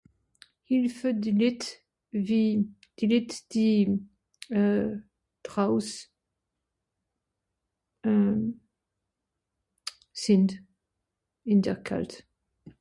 [0.67, 1.61] hilfe die nìt
[2.25, 2.47] wie
[2.97, 3.77] die nìt die
[4.59, 4.89] euh
[5.47, 5.89] drauss
[8.09, 8.39] euh
[10.23, 10.49] sìnd
[11.51, 12.11] in der Kalt